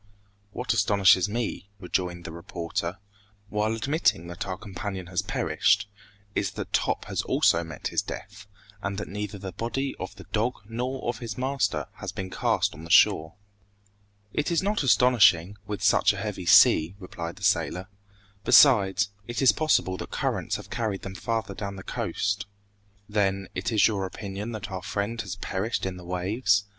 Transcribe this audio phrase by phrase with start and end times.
[0.51, 2.97] "What astonishes me," rejoined the reporter,
[3.49, 5.87] "while admitting that our companion has perished,
[6.33, 8.47] is that Top has also met his death,
[8.81, 12.73] and that neither the body of the dog nor of his master has been cast
[12.73, 13.35] on the shore!"
[14.33, 17.87] "It is not astonishing, with such a heavy sea," replied the sailor.
[18.43, 22.47] "Besides, it is possible that currents have carried them farther down the coast."
[23.07, 26.63] "Then, it is your opinion that our friend has perished in the waves?"